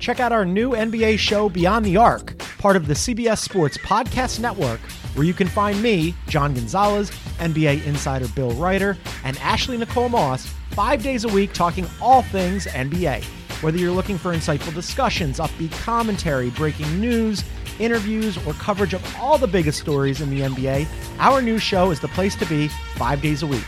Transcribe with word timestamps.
check 0.00 0.18
out 0.18 0.32
our 0.32 0.44
new 0.44 0.70
NBA 0.70 1.18
show, 1.18 1.48
Beyond 1.48 1.84
the 1.84 1.96
Arc, 1.98 2.36
part 2.58 2.74
of 2.74 2.86
the 2.86 2.94
CBS 2.94 3.38
Sports 3.38 3.76
Podcast 3.78 4.40
Network, 4.40 4.80
where 5.14 5.26
you 5.26 5.34
can 5.34 5.46
find 5.46 5.80
me, 5.82 6.14
John 6.26 6.54
Gonzalez, 6.54 7.10
NBA 7.38 7.84
insider 7.84 8.26
Bill 8.28 8.52
Reiter, 8.52 8.96
and 9.24 9.38
Ashley 9.38 9.76
Nicole 9.76 10.08
Moss 10.08 10.46
five 10.70 11.02
days 11.02 11.24
a 11.24 11.28
week 11.28 11.52
talking 11.52 11.86
all 12.00 12.22
things 12.22 12.66
NBA. 12.66 13.22
Whether 13.62 13.76
you're 13.76 13.92
looking 13.92 14.16
for 14.16 14.32
insightful 14.32 14.74
discussions, 14.74 15.38
upbeat 15.38 15.72
commentary, 15.72 16.48
breaking 16.50 16.98
news, 16.98 17.44
interviews, 17.78 18.38
or 18.46 18.54
coverage 18.54 18.94
of 18.94 19.16
all 19.20 19.36
the 19.36 19.46
biggest 19.46 19.80
stories 19.80 20.22
in 20.22 20.30
the 20.30 20.40
NBA, 20.40 20.86
our 21.18 21.42
new 21.42 21.58
show 21.58 21.90
is 21.90 22.00
the 22.00 22.08
place 22.08 22.34
to 22.36 22.46
be 22.46 22.68
five 22.96 23.20
days 23.20 23.42
a 23.42 23.46
week. 23.46 23.66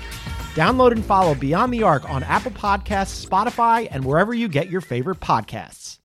Download 0.54 0.92
and 0.92 1.04
follow 1.04 1.34
Beyond 1.34 1.74
the 1.74 1.82
Arc 1.82 2.08
on 2.08 2.22
Apple 2.22 2.52
Podcasts, 2.52 3.26
Spotify, 3.26 3.88
and 3.90 4.04
wherever 4.04 4.32
you 4.32 4.48
get 4.48 4.70
your 4.70 4.82
favorite 4.82 5.20
podcasts. 5.20 5.98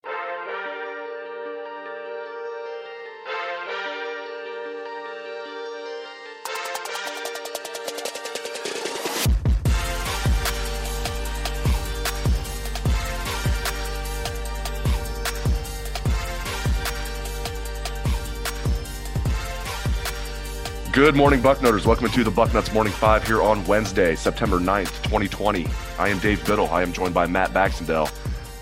Good 20.95 21.13
morning, 21.13 21.41
Bucknutters. 21.41 21.85
Welcome 21.85 22.07
to 22.09 22.23
the 22.23 22.31
Bucknuts 22.31 22.73
Morning 22.73 22.93
Five 22.93 23.27
here 23.27 23.41
on 23.41 23.65
Wednesday, 23.65 24.15
September 24.15 24.59
9th, 24.59 25.04
2020. 25.04 25.68
I 25.99 26.07
am 26.07 26.19
Dave 26.19 26.45
Biddle. 26.45 26.69
I 26.69 26.83
am 26.83 26.93
joined 26.93 27.13
by 27.13 27.27
Matt 27.27 27.54
Baxendale. 27.54 28.07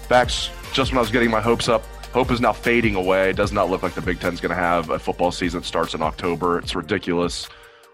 Bax, 0.10 0.50
just 0.74 0.90
when 0.90 0.98
I 0.98 1.02
was 1.02 1.12
getting 1.12 1.30
my 1.30 1.42
hopes 1.42 1.70
up, 1.70 1.86
hope 2.12 2.32
is 2.32 2.42
now 2.42 2.52
fading 2.52 2.96
away. 2.96 3.30
It 3.30 3.36
does 3.36 3.52
not 3.52 3.70
look 3.70 3.84
like 3.84 3.94
the 3.94 4.02
Big 4.02 4.20
Ten's 4.20 4.42
going 4.42 4.50
to 4.50 4.56
have 4.56 4.90
a 4.90 4.98
football 4.98 5.32
season 5.32 5.60
that 5.60 5.68
starts 5.68 5.94
in 5.94 6.02
October. 6.02 6.58
It's 6.58 6.74
ridiculous. 6.74 7.48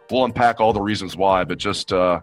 We'll 0.09 0.23
unpack 0.23 0.61
all 0.61 0.71
the 0.71 0.79
reasons 0.79 1.17
why, 1.17 1.43
but 1.43 1.57
just 1.57 1.91
uh, 1.91 2.21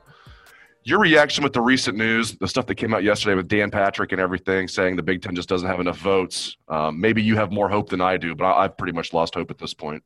your 0.85 1.01
reaction 1.01 1.45
with 1.45 1.53
the 1.53 1.61
recent 1.61 1.99
news, 1.99 2.35
the 2.39 2.49
stuff 2.49 2.65
that 2.69 2.77
came 2.77 2.95
out 2.95 3.05
yesterday 3.05 3.35
with 3.35 3.47
Dan 3.47 3.71
Patrick 3.71 4.13
and 4.13 4.23
everything, 4.23 4.69
saying 4.69 4.97
the 4.97 5.03
Big 5.03 5.21
Ten 5.21 5.35
just 5.35 5.51
doesn't 5.51 5.69
have 5.69 5.81
enough 5.81 5.99
votes. 5.99 6.57
Um, 6.69 6.99
maybe 6.99 7.23
you 7.23 7.37
have 7.37 7.53
more 7.53 7.69
hope 7.69 7.91
than 7.91 8.01
I 8.01 8.17
do, 8.17 8.35
but 8.35 8.47
I, 8.47 8.65
I've 8.65 8.79
pretty 8.79 8.95
much 8.95 9.13
lost 9.13 9.35
hope 9.35 9.51
at 9.51 9.59
this 9.59 9.75
point. 9.75 10.03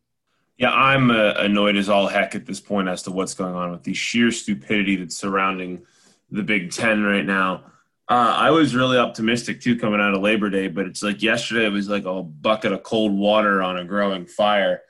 Yeah, 0.60 0.74
I'm 0.74 1.10
uh, 1.10 1.32
annoyed 1.38 1.76
as 1.76 1.88
all 1.88 2.06
heck 2.06 2.34
at 2.34 2.44
this 2.44 2.60
point 2.60 2.86
as 2.86 3.02
to 3.04 3.10
what's 3.10 3.32
going 3.32 3.54
on 3.54 3.70
with 3.70 3.82
the 3.82 3.94
sheer 3.94 4.30
stupidity 4.30 4.94
that's 4.96 5.16
surrounding 5.16 5.86
the 6.30 6.42
Big 6.42 6.70
Ten 6.70 7.02
right 7.02 7.24
now. 7.24 7.64
Uh, 8.10 8.34
I 8.36 8.50
was 8.50 8.74
really 8.74 8.98
optimistic 8.98 9.62
too 9.62 9.78
coming 9.78 10.02
out 10.02 10.12
of 10.12 10.20
Labor 10.20 10.50
Day, 10.50 10.68
but 10.68 10.84
it's 10.84 11.02
like 11.02 11.22
yesterday 11.22 11.64
it 11.64 11.72
was 11.72 11.88
like 11.88 12.04
a 12.04 12.22
bucket 12.22 12.72
of 12.72 12.82
cold 12.82 13.16
water 13.16 13.62
on 13.62 13.78
a 13.78 13.86
growing 13.86 14.26
fire. 14.26 14.82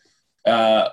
Uh, 0.45 0.89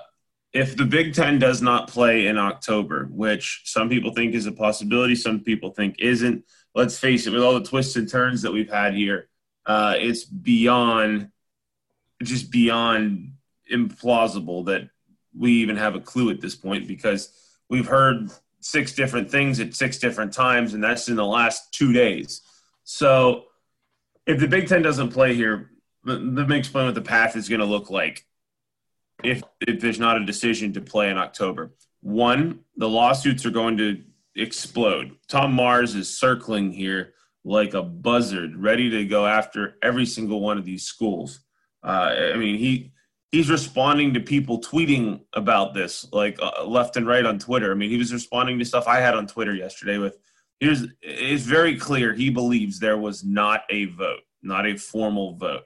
if 0.52 0.76
the 0.76 0.84
Big 0.84 1.12
Ten 1.12 1.40
does 1.40 1.60
not 1.60 1.88
play 1.88 2.28
in 2.28 2.38
October, 2.38 3.08
which 3.10 3.62
some 3.64 3.88
people 3.88 4.12
think 4.12 4.32
is 4.32 4.46
a 4.46 4.52
possibility, 4.52 5.16
some 5.16 5.40
people 5.40 5.70
think 5.70 5.96
isn't, 5.98 6.44
let's 6.76 6.96
face 6.96 7.26
it, 7.26 7.32
with 7.32 7.42
all 7.42 7.58
the 7.58 7.66
twists 7.66 7.96
and 7.96 8.08
turns 8.08 8.42
that 8.42 8.52
we've 8.52 8.70
had 8.70 8.94
here, 8.94 9.28
uh, 9.66 9.96
it's 9.98 10.24
beyond, 10.24 11.30
just 12.22 12.52
beyond 12.52 13.32
implausible 13.72 14.66
that 14.66 14.88
we 15.36 15.52
even 15.52 15.76
have 15.76 15.94
a 15.94 16.00
clue 16.00 16.30
at 16.30 16.40
this 16.40 16.54
point 16.54 16.88
because 16.88 17.32
we've 17.68 17.86
heard 17.86 18.30
six 18.60 18.92
different 18.92 19.30
things 19.30 19.60
at 19.60 19.74
six 19.74 19.98
different 19.98 20.32
times, 20.32 20.74
and 20.74 20.82
that's 20.82 21.08
in 21.08 21.16
the 21.16 21.24
last 21.24 21.72
two 21.72 21.92
days. 21.92 22.42
So 22.84 23.44
if 24.26 24.40
the 24.40 24.48
Big 24.48 24.68
Ten 24.68 24.82
doesn't 24.82 25.10
play 25.10 25.34
here, 25.34 25.70
let 26.04 26.48
me 26.48 26.58
explain 26.58 26.86
what 26.86 26.94
the 26.94 27.02
path 27.02 27.36
is 27.36 27.48
going 27.48 27.60
to 27.60 27.66
look 27.66 27.90
like 27.90 28.24
if, 29.22 29.42
if 29.60 29.80
there's 29.80 30.00
not 30.00 30.20
a 30.20 30.24
decision 30.24 30.72
to 30.74 30.80
play 30.80 31.10
in 31.10 31.18
October. 31.18 31.74
One, 32.00 32.60
the 32.76 32.88
lawsuits 32.88 33.44
are 33.44 33.50
going 33.50 33.76
to 33.78 34.02
explode. 34.36 35.16
Tom 35.28 35.52
Mars 35.52 35.94
is 35.94 36.18
circling 36.18 36.72
here 36.72 37.14
like 37.44 37.74
a 37.74 37.82
buzzard, 37.82 38.56
ready 38.56 38.90
to 38.90 39.04
go 39.04 39.26
after 39.26 39.76
every 39.82 40.06
single 40.06 40.40
one 40.40 40.58
of 40.58 40.64
these 40.64 40.84
schools. 40.84 41.40
Uh, 41.82 42.14
I 42.34 42.36
mean, 42.36 42.58
he 42.58 42.92
he's 43.32 43.50
responding 43.50 44.14
to 44.14 44.20
people 44.20 44.60
tweeting 44.60 45.20
about 45.34 45.74
this 45.74 46.06
like 46.12 46.38
uh, 46.40 46.64
left 46.64 46.96
and 46.96 47.06
right 47.06 47.26
on 47.26 47.38
twitter. 47.38 47.70
I 47.72 47.74
mean 47.74 47.90
he 47.90 47.98
was 47.98 48.12
responding 48.12 48.58
to 48.58 48.64
stuff 48.64 48.86
i 48.86 49.00
had 49.00 49.14
on 49.14 49.26
twitter 49.26 49.54
yesterday 49.54 49.98
with 49.98 50.18
here's 50.60 50.86
it's 51.02 51.44
very 51.44 51.78
clear 51.78 52.14
he 52.14 52.30
believes 52.30 52.78
there 52.78 52.98
was 52.98 53.24
not 53.24 53.62
a 53.70 53.86
vote 53.86 54.20
not 54.42 54.66
a 54.66 54.76
formal 54.76 55.34
vote. 55.34 55.64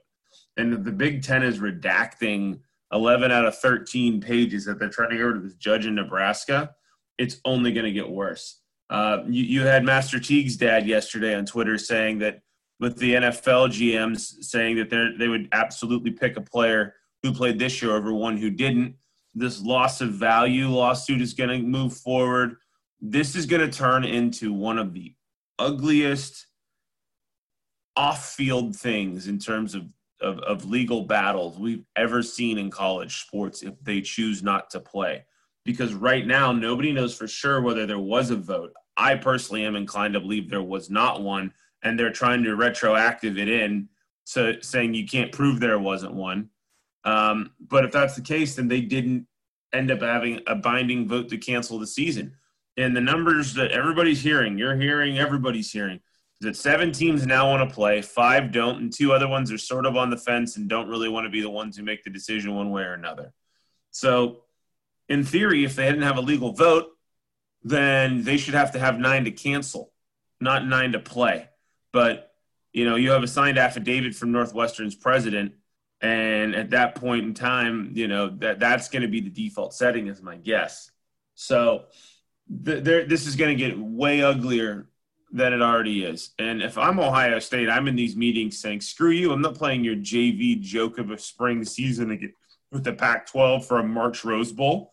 And 0.57 0.83
the 0.85 0.91
big 0.91 1.23
ten 1.23 1.43
is 1.43 1.59
redacting 1.59 2.59
11 2.91 3.31
out 3.31 3.45
of 3.45 3.57
13 3.57 4.21
pages 4.21 4.65
that 4.65 4.77
they're 4.77 4.89
trying 4.89 5.09
to 5.09 5.17
get 5.17 5.23
rid 5.23 5.37
of 5.37 5.43
this 5.43 5.55
judge 5.55 5.85
in 5.85 5.95
nebraska. 5.95 6.75
It's 7.17 7.39
only 7.45 7.71
going 7.71 7.85
to 7.85 7.91
get 7.91 8.09
worse. 8.09 8.59
Uh, 8.89 9.19
you, 9.27 9.43
you 9.43 9.61
had 9.61 9.83
master 9.83 10.19
teague's 10.19 10.57
dad 10.57 10.85
yesterday 10.85 11.33
on 11.33 11.45
twitter 11.45 11.77
saying 11.77 12.19
that 12.19 12.41
with 12.79 12.97
the 12.97 13.13
nfl 13.13 13.67
gms 13.69 14.43
saying 14.43 14.75
that 14.75 14.89
they 14.89 15.07
they 15.17 15.29
would 15.29 15.47
absolutely 15.53 16.11
pick 16.11 16.35
a 16.35 16.41
player 16.41 16.93
who 17.23 17.33
played 17.33 17.57
this 17.57 17.81
year 17.81 17.95
over 17.95 18.13
one 18.13 18.37
who 18.37 18.49
didn't. 18.49 18.95
This 19.33 19.61
loss 19.61 20.01
of 20.01 20.11
value 20.11 20.67
lawsuit 20.67 21.21
is 21.21 21.33
going 21.33 21.49
to 21.49 21.65
move 21.65 21.97
forward. 21.97 22.57
This 23.01 23.35
is 23.35 23.45
going 23.45 23.67
to 23.67 23.75
turn 23.75 24.03
into 24.03 24.53
one 24.53 24.77
of 24.77 24.93
the 24.93 25.15
ugliest 25.57 26.47
off 27.95 28.33
field 28.33 28.75
things 28.75 29.27
in 29.27 29.39
terms 29.39 29.73
of, 29.73 29.83
of, 30.21 30.39
of, 30.39 30.65
legal 30.65 31.03
battles 31.03 31.59
we've 31.59 31.85
ever 31.95 32.23
seen 32.23 32.57
in 32.57 32.71
college 32.71 33.21
sports 33.21 33.61
if 33.61 33.73
they 33.83 34.01
choose 34.01 34.41
not 34.41 34.69
to 34.71 34.79
play. 34.79 35.23
Because 35.63 35.93
right 35.93 36.25
now, 36.25 36.51
nobody 36.51 36.91
knows 36.91 37.15
for 37.15 37.27
sure 37.27 37.61
whether 37.61 37.85
there 37.85 37.99
was 37.99 38.31
a 38.31 38.35
vote. 38.35 38.73
I 38.97 39.15
personally 39.15 39.63
am 39.63 39.75
inclined 39.75 40.15
to 40.15 40.19
believe 40.19 40.49
there 40.49 40.61
was 40.61 40.89
not 40.89 41.21
one, 41.21 41.53
and 41.83 41.97
they're 41.97 42.11
trying 42.11 42.43
to 42.43 42.55
retroactive 42.55 43.37
it 43.37 43.47
in, 43.47 43.89
so 44.23 44.53
saying 44.61 44.93
you 44.93 45.07
can't 45.07 45.31
prove 45.31 45.59
there 45.59 45.79
wasn't 45.79 46.13
one. 46.13 46.49
Um, 47.03 47.51
but 47.59 47.85
if 47.85 47.91
that's 47.91 48.15
the 48.15 48.21
case, 48.21 48.55
then 48.55 48.67
they 48.67 48.81
didn't 48.81 49.27
end 49.73 49.91
up 49.91 50.01
having 50.01 50.41
a 50.47 50.55
binding 50.55 51.07
vote 51.07 51.29
to 51.29 51.37
cancel 51.37 51.79
the 51.79 51.87
season. 51.87 52.35
And 52.77 52.95
the 52.95 53.01
numbers 53.01 53.53
that 53.55 53.71
everybody's 53.71 54.21
hearing, 54.21 54.57
you're 54.57 54.75
hearing, 54.75 55.17
everybody's 55.17 55.71
hearing, 55.71 55.99
is 56.41 56.45
that 56.47 56.55
seven 56.55 56.91
teams 56.91 57.25
now 57.25 57.49
want 57.49 57.67
to 57.67 57.73
play, 57.73 58.01
five 58.01 58.51
don't, 58.51 58.81
and 58.81 58.93
two 58.93 59.13
other 59.13 59.27
ones 59.27 59.51
are 59.51 59.57
sort 59.57 59.85
of 59.85 59.95
on 59.95 60.09
the 60.09 60.17
fence 60.17 60.57
and 60.57 60.67
don't 60.67 60.87
really 60.87 61.09
want 61.09 61.25
to 61.25 61.29
be 61.29 61.41
the 61.41 61.49
ones 61.49 61.77
who 61.77 61.83
make 61.83 62.03
the 62.03 62.09
decision 62.09 62.55
one 62.55 62.71
way 62.71 62.83
or 62.83 62.93
another. 62.93 63.33
So, 63.91 64.43
in 65.09 65.23
theory, 65.23 65.65
if 65.65 65.75
they 65.75 65.85
didn't 65.85 66.03
have 66.03 66.17
a 66.17 66.21
legal 66.21 66.53
vote, 66.53 66.87
then 67.63 68.23
they 68.23 68.37
should 68.37 68.55
have 68.55 68.71
to 68.71 68.79
have 68.79 68.97
nine 68.99 69.25
to 69.25 69.31
cancel, 69.31 69.91
not 70.39 70.65
nine 70.65 70.93
to 70.93 70.99
play. 70.99 71.49
But, 71.91 72.31
you 72.71 72.85
know, 72.85 72.95
you 72.95 73.11
have 73.11 73.23
a 73.23 73.27
signed 73.27 73.57
affidavit 73.57 74.15
from 74.15 74.31
Northwestern's 74.31 74.95
president 74.95 75.53
and 76.03 76.53
at 76.53 76.71
that 76.71 76.95
point 76.95 77.25
in 77.25 77.33
time, 77.33 77.91
you 77.93 78.09
know 78.09 78.29
that 78.39 78.59
that's 78.59 78.89
going 78.89 79.03
to 79.03 79.07
be 79.07 79.21
the 79.21 79.29
default 79.29 79.73
setting, 79.73 80.07
is 80.07 80.21
my 80.21 80.35
guess. 80.35 80.91
So 81.33 81.85
th- 82.65 82.83
this 82.83 83.25
is 83.25 83.37
going 83.37 83.57
to 83.57 83.63
get 83.63 83.79
way 83.79 84.21
uglier 84.21 84.89
than 85.31 85.53
it 85.53 85.61
already 85.61 86.03
is. 86.03 86.31
And 86.37 86.61
if 86.61 86.77
I'm 86.77 86.99
Ohio 86.99 87.39
State, 87.39 87.69
I'm 87.69 87.87
in 87.87 87.95
these 87.95 88.17
meetings 88.17 88.59
saying, 88.59 88.81
"Screw 88.81 89.11
you! 89.11 89.31
I'm 89.31 89.41
not 89.41 89.55
playing 89.55 89.85
your 89.85 89.95
JV 89.95 90.59
joke 90.59 90.99
of 90.99 91.09
a 91.09 91.17
spring 91.17 91.63
season 91.63 92.11
again 92.11 92.33
with 92.69 92.83
the 92.83 92.93
Pac-12 92.93 93.63
for 93.63 93.79
a 93.79 93.83
March 93.83 94.25
Rose 94.25 94.51
Bowl. 94.51 94.91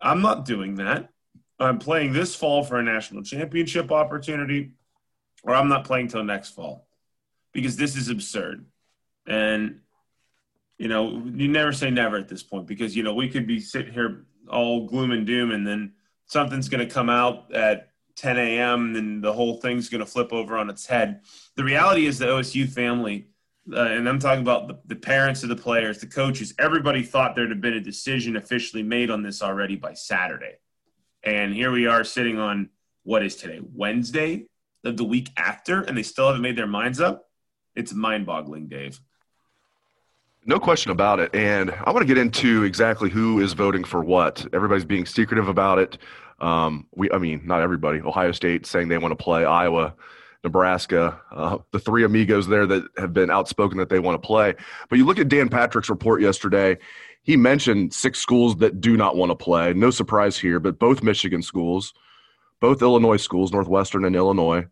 I'm 0.00 0.20
not 0.20 0.46
doing 0.46 0.74
that. 0.76 1.10
I'm 1.60 1.78
playing 1.78 2.12
this 2.12 2.34
fall 2.34 2.64
for 2.64 2.80
a 2.80 2.82
national 2.82 3.22
championship 3.22 3.92
opportunity, 3.92 4.72
or 5.44 5.54
I'm 5.54 5.68
not 5.68 5.84
playing 5.84 6.08
till 6.08 6.24
next 6.24 6.56
fall 6.56 6.88
because 7.52 7.76
this 7.76 7.94
is 7.94 8.08
absurd." 8.08 8.66
And 9.28 9.82
you 10.80 10.88
know, 10.88 11.22
you 11.34 11.46
never 11.46 11.74
say 11.74 11.90
never 11.90 12.16
at 12.16 12.26
this 12.26 12.42
point 12.42 12.66
because, 12.66 12.96
you 12.96 13.02
know, 13.02 13.12
we 13.12 13.28
could 13.28 13.46
be 13.46 13.60
sitting 13.60 13.92
here 13.92 14.24
all 14.48 14.86
gloom 14.86 15.10
and 15.10 15.26
doom 15.26 15.50
and 15.50 15.66
then 15.66 15.92
something's 16.24 16.70
going 16.70 16.86
to 16.86 16.92
come 16.92 17.10
out 17.10 17.54
at 17.54 17.90
10 18.16 18.38
a.m. 18.38 18.96
and 18.96 19.22
the 19.22 19.30
whole 19.30 19.60
thing's 19.60 19.90
going 19.90 20.02
to 20.02 20.10
flip 20.10 20.32
over 20.32 20.56
on 20.56 20.70
its 20.70 20.86
head. 20.86 21.20
The 21.56 21.64
reality 21.64 22.06
is 22.06 22.18
the 22.18 22.28
OSU 22.28 22.66
family, 22.66 23.28
uh, 23.70 23.78
and 23.78 24.08
I'm 24.08 24.18
talking 24.18 24.40
about 24.40 24.68
the, 24.68 24.78
the 24.86 24.96
parents 24.96 25.42
of 25.42 25.50
the 25.50 25.56
players, 25.56 25.98
the 25.98 26.06
coaches, 26.06 26.54
everybody 26.58 27.02
thought 27.02 27.36
there'd 27.36 27.50
have 27.50 27.60
been 27.60 27.74
a 27.74 27.80
decision 27.80 28.36
officially 28.36 28.82
made 28.82 29.10
on 29.10 29.22
this 29.22 29.42
already 29.42 29.76
by 29.76 29.92
Saturday. 29.92 30.54
And 31.22 31.52
here 31.52 31.72
we 31.72 31.88
are 31.88 32.04
sitting 32.04 32.38
on 32.38 32.70
what 33.02 33.22
is 33.22 33.36
today, 33.36 33.60
Wednesday 33.74 34.46
of 34.82 34.96
the 34.96 35.04
week 35.04 35.28
after, 35.36 35.82
and 35.82 35.94
they 35.94 36.02
still 36.02 36.28
haven't 36.28 36.40
made 36.40 36.56
their 36.56 36.66
minds 36.66 37.02
up. 37.02 37.28
It's 37.76 37.92
mind 37.92 38.24
boggling, 38.24 38.68
Dave. 38.68 38.98
No 40.46 40.58
question 40.58 40.90
about 40.90 41.20
it. 41.20 41.34
And 41.34 41.70
I 41.70 41.90
want 41.90 41.98
to 42.00 42.06
get 42.06 42.18
into 42.18 42.64
exactly 42.64 43.10
who 43.10 43.40
is 43.40 43.52
voting 43.52 43.84
for 43.84 44.02
what. 44.02 44.46
Everybody's 44.52 44.84
being 44.84 45.06
secretive 45.06 45.48
about 45.48 45.78
it. 45.78 45.98
Um, 46.40 46.86
we, 46.94 47.10
I 47.10 47.18
mean, 47.18 47.42
not 47.44 47.60
everybody. 47.60 48.00
Ohio 48.00 48.32
State 48.32 48.64
saying 48.64 48.88
they 48.88 48.98
want 48.98 49.12
to 49.12 49.22
play. 49.22 49.44
Iowa 49.44 49.94
Nebraska, 50.42 51.20
uh, 51.30 51.58
the 51.72 51.78
three 51.78 52.04
amigos 52.04 52.46
there 52.46 52.66
that 52.66 52.84
have 52.96 53.12
been 53.12 53.30
outspoken 53.30 53.76
that 53.78 53.90
they 53.90 53.98
want 53.98 54.20
to 54.20 54.26
play. 54.26 54.54
But 54.88 54.98
you 54.98 55.04
look 55.04 55.18
at 55.18 55.28
Dan 55.28 55.50
Patrick's 55.50 55.90
report 55.90 56.22
yesterday, 56.22 56.78
he 57.22 57.36
mentioned 57.36 57.92
six 57.92 58.18
schools 58.18 58.56
that 58.56 58.80
do 58.80 58.96
not 58.96 59.16
want 59.16 59.30
to 59.30 59.36
play. 59.36 59.74
No 59.74 59.90
surprise 59.90 60.38
here, 60.38 60.58
but 60.58 60.78
both 60.78 61.02
Michigan 61.02 61.42
schools, 61.42 61.92
both 62.60 62.80
Illinois 62.80 63.18
schools, 63.18 63.52
Northwestern 63.52 64.06
and 64.06 64.16
Illinois, 64.16 64.66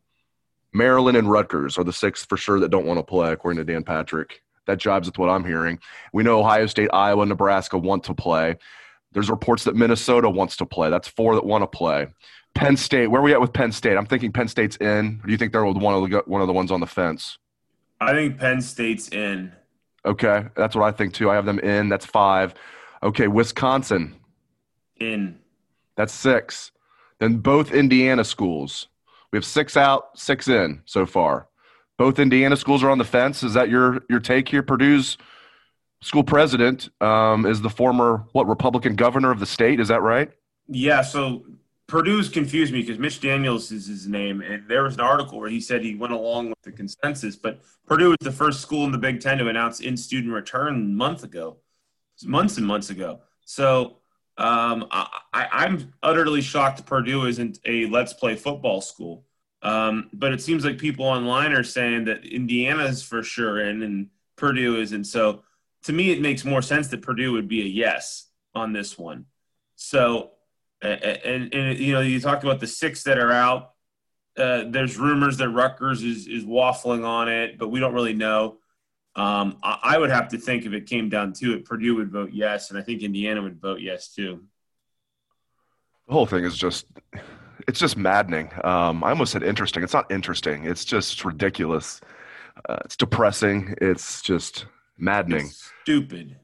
Maryland 0.72 1.16
and 1.16 1.30
Rutgers 1.30 1.76
are 1.76 1.84
the 1.84 1.92
six 1.92 2.24
for 2.24 2.36
sure 2.38 2.60
that 2.60 2.70
don't 2.70 2.86
want 2.86 2.98
to 2.98 3.04
play, 3.04 3.32
according 3.32 3.58
to 3.58 3.70
Dan 3.70 3.84
Patrick. 3.84 4.42
That 4.68 4.78
jibes 4.78 5.08
with 5.08 5.16
what 5.16 5.30
I'm 5.30 5.46
hearing. 5.46 5.78
We 6.12 6.22
know 6.22 6.40
Ohio 6.40 6.66
State, 6.66 6.90
Iowa, 6.92 7.24
Nebraska 7.24 7.78
want 7.78 8.04
to 8.04 8.14
play. 8.14 8.56
There's 9.12 9.30
reports 9.30 9.64
that 9.64 9.74
Minnesota 9.74 10.28
wants 10.28 10.58
to 10.58 10.66
play. 10.66 10.90
That's 10.90 11.08
four 11.08 11.34
that 11.36 11.44
want 11.44 11.62
to 11.62 11.66
play. 11.66 12.08
Penn 12.54 12.76
State, 12.76 13.06
where 13.06 13.22
are 13.22 13.24
we 13.24 13.32
at 13.32 13.40
with 13.40 13.54
Penn 13.54 13.72
State? 13.72 13.96
I'm 13.96 14.04
thinking 14.04 14.30
Penn 14.30 14.46
State's 14.46 14.76
in. 14.76 15.20
Or 15.22 15.26
do 15.26 15.32
you 15.32 15.38
think 15.38 15.52
they're 15.52 15.64
one 15.64 15.94
of 15.94 16.10
the 16.10 16.22
one 16.26 16.42
of 16.42 16.46
the 16.46 16.52
ones 16.52 16.70
on 16.70 16.80
the 16.80 16.86
fence? 16.86 17.38
I 17.98 18.12
think 18.12 18.38
Penn 18.38 18.60
State's 18.60 19.08
in. 19.08 19.52
Okay, 20.04 20.44
that's 20.54 20.76
what 20.76 20.84
I 20.84 20.92
think 20.92 21.14
too. 21.14 21.30
I 21.30 21.34
have 21.34 21.46
them 21.46 21.60
in. 21.60 21.88
That's 21.88 22.04
five. 22.04 22.52
Okay, 23.02 23.26
Wisconsin. 23.26 24.16
In. 25.00 25.38
That's 25.96 26.12
six. 26.12 26.72
Then 27.20 27.38
both 27.38 27.72
Indiana 27.72 28.22
schools. 28.22 28.88
We 29.32 29.38
have 29.38 29.46
six 29.46 29.78
out, 29.78 30.18
six 30.18 30.46
in 30.48 30.82
so 30.84 31.06
far. 31.06 31.48
Both 31.98 32.18
Indiana 32.18 32.56
schools 32.56 32.82
are 32.82 32.90
on 32.90 32.98
the 32.98 33.04
fence. 33.04 33.42
Is 33.42 33.54
that 33.54 33.68
your 33.68 34.00
your 34.08 34.20
take 34.20 34.48
here? 34.48 34.62
Purdue's 34.62 35.18
school 36.00 36.24
president 36.24 36.88
um, 37.00 37.44
is 37.44 37.60
the 37.60 37.70
former 37.70 38.24
what 38.32 38.46
Republican 38.46 38.94
governor 38.94 39.30
of 39.30 39.40
the 39.40 39.46
state. 39.46 39.80
Is 39.80 39.88
that 39.88 40.00
right? 40.00 40.30
Yeah. 40.68 41.02
So 41.02 41.44
Purdue's 41.88 42.28
confused 42.28 42.72
me 42.72 42.82
because 42.82 42.98
Mitch 42.98 43.20
Daniels 43.20 43.72
is 43.72 43.86
his 43.86 44.06
name, 44.06 44.42
and 44.42 44.68
there 44.68 44.84
was 44.84 44.94
an 44.94 45.00
article 45.00 45.40
where 45.40 45.50
he 45.50 45.60
said 45.60 45.82
he 45.82 45.96
went 45.96 46.12
along 46.12 46.50
with 46.50 46.62
the 46.62 46.70
consensus. 46.70 47.34
But 47.34 47.60
Purdue 47.86 48.10
was 48.10 48.18
the 48.20 48.32
first 48.32 48.60
school 48.60 48.84
in 48.84 48.92
the 48.92 48.98
Big 48.98 49.20
Ten 49.20 49.38
to 49.38 49.48
announce 49.48 49.80
in-student 49.80 50.32
return 50.32 50.94
month 50.94 51.24
ago, 51.24 51.56
months 52.24 52.58
and 52.58 52.66
months 52.66 52.90
ago. 52.90 53.20
So 53.44 53.96
um, 54.36 54.86
I, 54.92 55.64
am 55.64 55.92
utterly 56.02 56.42
shocked 56.42 56.86
Purdue 56.86 57.26
isn't 57.26 57.58
a 57.64 57.86
let's 57.86 58.12
play 58.12 58.36
football 58.36 58.80
school. 58.80 59.24
Um, 59.62 60.08
but 60.12 60.32
it 60.32 60.40
seems 60.40 60.64
like 60.64 60.78
people 60.78 61.04
online 61.04 61.52
are 61.52 61.64
saying 61.64 62.04
that 62.04 62.24
Indiana's 62.24 63.02
for 63.02 63.22
sure 63.22 63.60
in 63.60 63.82
and 63.82 64.08
Purdue 64.36 64.80
isn't. 64.80 65.04
So 65.04 65.42
to 65.84 65.92
me, 65.92 66.10
it 66.10 66.20
makes 66.20 66.44
more 66.44 66.62
sense 66.62 66.88
that 66.88 67.02
Purdue 67.02 67.32
would 67.32 67.48
be 67.48 67.62
a 67.62 67.66
yes 67.66 68.26
on 68.54 68.72
this 68.72 68.96
one. 68.96 69.26
So 69.74 70.32
and, 70.80 71.02
and, 71.02 71.54
and, 71.54 71.78
you 71.78 71.92
know 71.92 72.00
you 72.00 72.20
talked 72.20 72.44
about 72.44 72.60
the 72.60 72.66
six 72.66 73.02
that 73.04 73.18
are 73.18 73.32
out. 73.32 73.72
Uh, 74.36 74.64
there's 74.68 74.96
rumors 74.96 75.36
that 75.38 75.48
Rutgers 75.48 76.02
is 76.02 76.28
is 76.28 76.44
waffling 76.44 77.04
on 77.04 77.28
it, 77.28 77.58
but 77.58 77.68
we 77.68 77.80
don't 77.80 77.94
really 77.94 78.14
know. 78.14 78.58
Um, 79.16 79.58
I, 79.64 79.78
I, 79.82 79.98
would 79.98 80.10
have 80.10 80.28
to 80.28 80.38
think 80.38 80.64
if 80.64 80.72
it 80.72 80.86
came 80.86 81.08
down 81.08 81.32
to 81.34 81.54
it, 81.54 81.64
Purdue 81.64 81.96
would 81.96 82.12
vote 82.12 82.30
yes, 82.32 82.70
and 82.70 82.78
I 82.78 82.82
think 82.82 83.02
Indiana 83.02 83.42
would 83.42 83.60
vote 83.60 83.80
yes 83.80 84.14
too. 84.14 84.44
The 86.06 86.12
whole 86.12 86.26
thing 86.26 86.44
is 86.44 86.56
just 86.56 86.86
it's 87.68 87.78
just 87.78 87.96
maddening. 87.96 88.50
Um, 88.64 89.04
I 89.04 89.10
almost 89.10 89.32
said 89.32 89.42
interesting. 89.42 89.82
It's 89.84 89.92
not 89.92 90.10
interesting. 90.10 90.64
It's 90.64 90.84
just 90.84 91.24
ridiculous. 91.24 92.00
Uh, 92.68 92.78
it's 92.84 92.96
depressing. 92.96 93.74
It's 93.80 94.22
just 94.22 94.64
maddening. 94.96 95.46
It's 95.46 95.70
stupid. 95.82 96.36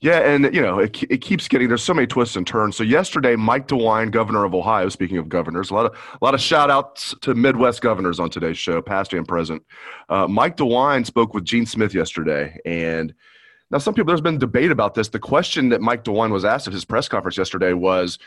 Yeah, 0.00 0.18
and 0.20 0.54
you 0.54 0.62
know 0.62 0.78
it, 0.78 1.02
it 1.10 1.22
keeps 1.22 1.48
getting. 1.48 1.66
There's 1.66 1.82
so 1.82 1.94
many 1.94 2.06
twists 2.06 2.36
and 2.36 2.46
turns. 2.46 2.76
So 2.76 2.84
yesterday, 2.84 3.34
Mike 3.34 3.66
DeWine, 3.66 4.12
governor 4.12 4.44
of 4.44 4.54
Ohio. 4.54 4.88
Speaking 4.90 5.16
of 5.16 5.28
governors, 5.28 5.70
a 5.70 5.74
lot 5.74 5.86
of 5.86 5.98
a 6.20 6.24
lot 6.24 6.34
of 6.34 6.40
shout 6.40 6.70
outs 6.70 7.16
to 7.22 7.34
Midwest 7.34 7.80
governors 7.80 8.20
on 8.20 8.30
today's 8.30 8.58
show, 8.58 8.80
past 8.80 9.12
and 9.12 9.26
present. 9.26 9.64
Uh, 10.08 10.28
Mike 10.28 10.56
DeWine 10.56 11.04
spoke 11.04 11.34
with 11.34 11.44
Gene 11.44 11.66
Smith 11.66 11.94
yesterday, 11.94 12.60
and 12.64 13.12
now 13.72 13.78
some 13.78 13.92
people 13.92 14.06
there's 14.06 14.20
been 14.20 14.38
debate 14.38 14.70
about 14.70 14.94
this. 14.94 15.08
The 15.08 15.18
question 15.18 15.70
that 15.70 15.80
Mike 15.80 16.04
DeWine 16.04 16.30
was 16.30 16.44
asked 16.44 16.68
at 16.68 16.72
his 16.72 16.84
press 16.84 17.08
conference 17.08 17.36
yesterday 17.36 17.72
was, 17.72 18.20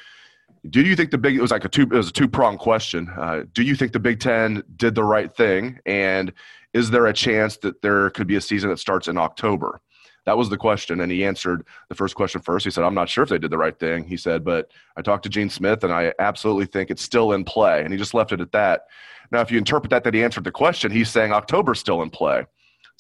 "Do 0.70 0.82
you 0.82 0.96
think 0.96 1.12
the 1.12 1.18
big?" 1.18 1.36
It 1.36 1.42
was 1.42 1.52
like 1.52 1.66
a 1.66 1.70
two. 1.70 1.84
It 1.84 1.92
was 1.92 2.10
a 2.10 2.14
two 2.14 2.28
prong 2.28 2.58
question. 2.58 3.10
Uh, 3.18 3.44
do 3.54 3.64
you 3.64 3.76
think 3.76 3.94
the 3.94 4.00
Big 4.00 4.20
Ten 4.20 4.64
did 4.76 4.96
the 4.96 5.04
right 5.04 5.34
thing, 5.36 5.80
and 5.86 6.34
is 6.74 6.90
there 6.90 7.08
a 7.08 7.14
chance 7.14 7.58
that 7.58 7.82
there 7.82 8.10
could 8.12 8.28
be 8.28 8.36
a 8.36 8.42
season 8.42 8.70
that 8.70 8.80
starts 8.80 9.08
in 9.08 9.18
October? 9.18 9.82
That 10.26 10.38
was 10.38 10.50
the 10.50 10.58
question. 10.58 11.02
And 11.02 11.12
he 11.12 11.26
answered 11.26 11.66
the 11.90 11.96
first 11.96 12.16
question 12.16 12.42
first. 12.42 12.64
He 12.64 12.72
said, 12.72 12.84
I'm 12.84 12.94
not 12.94 13.10
sure 13.10 13.24
if 13.24 13.30
they 13.30 13.40
did 13.40 13.52
the 13.52 13.58
right 13.58 13.78
thing. 13.78 14.04
He 14.04 14.18
said, 14.18 14.44
but 14.44 14.70
I 14.96 15.02
talked 15.02 15.24
to 15.24 15.30
Gene 15.30 15.50
Smith 15.50 15.84
and 15.84 15.92
I 15.92 16.14
absolutely 16.20 16.68
think 16.68 16.92
it's 16.92 17.02
still 17.02 17.32
in 17.34 17.44
play. 17.44 17.84
And 17.84 17.92
he 17.92 17.98
just 17.98 18.14
left 18.14 18.32
it 18.32 18.40
at 18.40 18.52
that. 18.52 18.86
Now, 19.32 19.42
if 19.42 19.50
you 19.50 19.58
interpret 19.58 19.90
that 19.90 20.04
that 20.04 20.14
he 20.14 20.24
answered 20.24 20.44
the 20.44 20.52
question, 20.52 20.92
he's 20.92 21.10
saying 21.10 21.32
October's 21.32 21.80
still 21.80 22.02
in 22.04 22.10
play. 22.10 22.46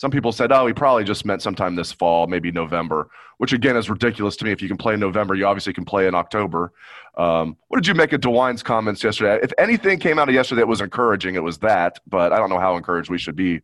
Some 0.01 0.09
people 0.09 0.31
said, 0.31 0.51
oh, 0.51 0.65
he 0.65 0.74
probably 0.74 1.03
just 1.03 1.25
meant 1.25 1.44
sometime 1.44 1.75
this 1.75 1.92
fall, 1.92 2.25
maybe 2.25 2.51
November, 2.51 3.07
which 3.38 3.53
again 3.53 3.77
is 3.77 3.88
ridiculous 3.88 4.36
to 4.38 4.45
me. 4.45 4.51
If 4.51 4.59
you 4.59 4.68
can 4.68 4.75
play 4.75 4.95
in 4.95 5.00
November, 5.00 5.36
you 5.36 5.45
obviously 5.45 5.74
can 5.74 5.86
play 5.86 6.07
in 6.07 6.15
October. 6.15 6.74
Um, 7.19 7.56
what 7.68 7.77
did 7.77 7.86
you 7.86 7.94
make 7.94 8.12
of 8.12 8.19
DeWine's 8.19 8.63
comments 8.63 9.03
yesterday? 9.03 9.39
If 9.44 9.53
anything 9.59 10.00
came 10.00 10.18
out 10.18 10.27
of 10.27 10.33
yesterday 10.33 10.62
that 10.62 10.68
was 10.68 10.81
encouraging, 10.81 11.36
it 11.36 11.44
was 11.44 11.59
that, 11.59 12.00
but 12.07 12.33
I 12.33 12.38
don't 12.38 12.50
know 12.50 12.57
how 12.57 12.77
encouraged 12.77 13.12
we 13.12 13.19
should 13.19 13.36
be 13.36 13.62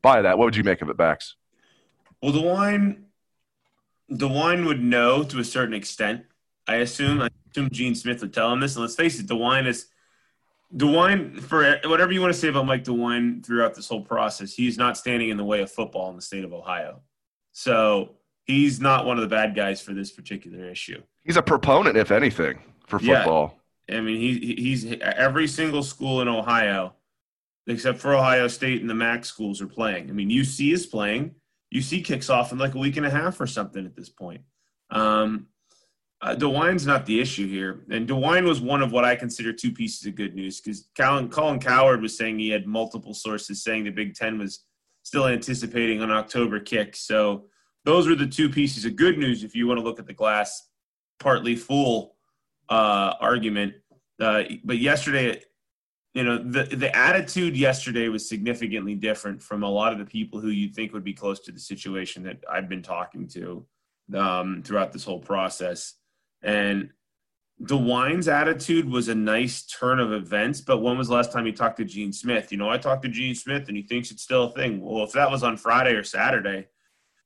by 0.00 0.22
that. 0.22 0.38
What 0.38 0.44
would 0.44 0.54
you 0.54 0.62
make 0.62 0.80
of 0.80 0.90
it, 0.90 0.96
Bax? 0.96 1.34
Well, 2.22 2.34
DeWine, 2.34 3.00
DeWine 4.12 4.66
would 4.66 4.80
know 4.80 5.24
to 5.24 5.40
a 5.40 5.44
certain 5.44 5.74
extent. 5.74 6.22
I 6.68 6.76
assume. 6.76 7.20
I 7.20 7.30
assume 7.50 7.68
Gene 7.72 7.96
Smith 7.96 8.20
would 8.20 8.32
tell 8.32 8.52
him 8.52 8.60
this. 8.60 8.76
And 8.76 8.82
let's 8.82 8.94
face 8.94 9.18
it, 9.18 9.26
DeWine 9.26 9.66
is 9.66 9.86
DeWine 10.76 11.40
for 11.40 11.80
whatever 11.84 12.12
you 12.12 12.20
want 12.20 12.32
to 12.32 12.38
say 12.38 12.48
about 12.48 12.66
Mike 12.66 12.84
DeWine 12.84 13.44
throughout 13.44 13.74
this 13.74 13.88
whole 13.88 14.02
process. 14.02 14.52
He's 14.52 14.78
not 14.78 14.96
standing 14.96 15.30
in 15.30 15.36
the 15.36 15.44
way 15.44 15.62
of 15.62 15.70
football 15.70 16.10
in 16.10 16.16
the 16.16 16.22
state 16.22 16.44
of 16.44 16.52
Ohio. 16.52 17.00
So 17.52 18.16
he's 18.44 18.80
not 18.80 19.04
one 19.04 19.16
of 19.16 19.22
the 19.22 19.28
bad 19.28 19.54
guys 19.54 19.80
for 19.80 19.94
this 19.94 20.12
particular 20.12 20.64
issue. 20.70 21.02
He's 21.24 21.36
a 21.36 21.42
proponent, 21.42 21.96
if 21.96 22.10
anything, 22.10 22.60
for 22.86 22.98
football. 22.98 23.58
Yeah. 23.88 23.98
I 23.98 24.00
mean, 24.00 24.20
he, 24.20 24.54
he's 24.56 24.92
every 25.00 25.48
single 25.48 25.82
school 25.82 26.20
in 26.20 26.28
Ohio, 26.28 26.94
except 27.66 27.98
for 27.98 28.14
Ohio 28.14 28.46
State 28.46 28.80
and 28.80 28.88
the 28.88 28.94
MAC 28.94 29.24
schools, 29.24 29.60
are 29.60 29.66
playing. 29.66 30.08
I 30.08 30.12
mean, 30.12 30.30
UC 30.30 30.72
is 30.72 30.86
playing. 30.86 31.34
UC 31.74 32.04
kicks 32.04 32.30
off 32.30 32.52
in 32.52 32.58
like 32.58 32.74
a 32.74 32.78
week 32.78 32.96
and 32.96 33.06
a 33.06 33.10
half 33.10 33.40
or 33.40 33.46
something 33.46 33.84
at 33.84 33.96
this 33.96 34.08
point. 34.08 34.42
Um, 34.90 35.46
uh, 36.22 36.34
DeWine's 36.34 36.86
not 36.86 37.06
the 37.06 37.20
issue 37.20 37.48
here. 37.48 37.80
And 37.90 38.08
DeWine 38.08 38.46
was 38.46 38.60
one 38.60 38.82
of 38.82 38.92
what 38.92 39.04
I 39.04 39.16
consider 39.16 39.52
two 39.52 39.72
pieces 39.72 40.06
of 40.06 40.14
good 40.14 40.34
news 40.34 40.60
because 40.60 40.88
Colin, 40.96 41.30
Colin 41.30 41.58
Cowherd 41.58 42.02
was 42.02 42.16
saying 42.16 42.38
he 42.38 42.50
had 42.50 42.66
multiple 42.66 43.14
sources 43.14 43.64
saying 43.64 43.84
the 43.84 43.90
Big 43.90 44.14
Ten 44.14 44.38
was 44.38 44.64
still 45.02 45.26
anticipating 45.26 46.02
an 46.02 46.10
October 46.10 46.60
kick. 46.60 46.94
So 46.94 47.46
those 47.84 48.06
were 48.06 48.14
the 48.14 48.26
two 48.26 48.50
pieces 48.50 48.84
of 48.84 48.96
good 48.96 49.16
news 49.16 49.44
if 49.44 49.54
you 49.54 49.66
want 49.66 49.78
to 49.78 49.84
look 49.84 49.98
at 49.98 50.06
the 50.06 50.12
glass 50.12 50.68
partly 51.18 51.56
full 51.56 52.16
uh, 52.68 53.14
argument. 53.20 53.74
Uh, 54.20 54.42
but 54.64 54.78
yesterday, 54.78 55.42
you 56.12 56.24
know 56.24 56.38
the 56.38 56.64
the 56.64 56.94
attitude 56.94 57.56
yesterday 57.56 58.08
was 58.08 58.28
significantly 58.28 58.96
different 58.96 59.40
from 59.40 59.62
a 59.62 59.70
lot 59.70 59.92
of 59.92 59.98
the 59.98 60.04
people 60.04 60.40
who 60.40 60.48
you'd 60.48 60.74
think 60.74 60.92
would 60.92 61.04
be 61.04 61.14
close 61.14 61.38
to 61.40 61.52
the 61.52 61.60
situation 61.60 62.24
that 62.24 62.42
I've 62.50 62.68
been 62.68 62.82
talking 62.82 63.28
to 63.28 63.64
um, 64.16 64.62
throughout 64.64 64.92
this 64.92 65.04
whole 65.04 65.20
process. 65.20 65.94
And 66.42 66.90
DeWine's 67.64 68.28
attitude 68.28 68.88
was 68.88 69.08
a 69.08 69.14
nice 69.14 69.64
turn 69.64 70.00
of 70.00 70.12
events, 70.12 70.60
but 70.60 70.78
when 70.78 70.96
was 70.96 71.08
the 71.08 71.14
last 71.14 71.32
time 71.32 71.46
you 71.46 71.52
talked 71.52 71.76
to 71.76 71.84
Gene 71.84 72.12
Smith? 72.12 72.50
You 72.50 72.58
know, 72.58 72.70
I 72.70 72.78
talked 72.78 73.02
to 73.02 73.08
Gene 73.08 73.34
Smith 73.34 73.68
and 73.68 73.76
he 73.76 73.82
thinks 73.82 74.10
it's 74.10 74.22
still 74.22 74.44
a 74.44 74.52
thing. 74.52 74.80
Well, 74.80 75.04
if 75.04 75.12
that 75.12 75.30
was 75.30 75.42
on 75.42 75.56
Friday 75.56 75.92
or 75.92 76.02
Saturday, 76.04 76.68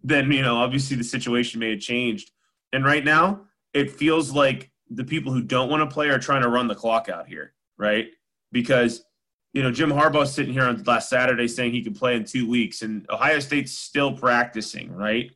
then 0.03 0.31
you 0.33 0.43
know, 0.43 0.57
obviously 0.57 0.97
the 0.97 1.05
situation 1.05 1.61
may 1.61 1.71
have 1.71 1.81
changed. 1.81 2.33
And 2.73 2.85
right 2.85 3.05
now, 3.05 3.43
it 3.73 3.91
feels 3.91 4.33
like 4.33 4.71
the 4.91 5.05
people 5.05 5.33
who 5.33 5.43
don't 5.43 5.71
want 5.71 5.89
to 5.89 5.93
play 5.93 6.09
are 6.09 6.19
trying 6.19 6.43
to 6.43 6.49
run 6.49 6.67
the 6.67 6.75
clock 6.75 7.09
out 7.09 7.29
here, 7.29 7.55
right? 7.79 8.09
because 8.55 9.05
you 9.53 9.63
know 9.63 9.71
Jim 9.71 9.91
Harbaugh's 9.91 10.33
sitting 10.33 10.55
here 10.55 10.65
on 10.65 10.83
last 10.85 11.11
Saturday 11.11 11.47
saying 11.47 11.73
he 11.73 11.85
could 11.85 11.97
play 11.97 12.17
in 12.17 12.25
two 12.25 12.49
weeks, 12.49 12.81
and 12.81 13.05
Ohio 13.11 13.41
State's 13.41 13.73
still 13.73 14.17
practicing, 14.17 14.91
right? 14.91 15.31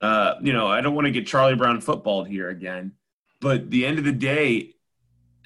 Uh, 0.00 0.34
you 0.42 0.52
know, 0.52 0.66
I 0.66 0.80
don't 0.80 0.96
want 0.96 1.04
to 1.04 1.12
get 1.12 1.28
Charlie 1.28 1.54
Brown 1.54 1.80
footballed 1.80 2.26
here 2.26 2.48
again, 2.48 2.92
but 3.44 3.68
the 3.68 3.84
end 3.84 3.98
of 3.98 4.04
the 4.04 4.12
day, 4.12 4.74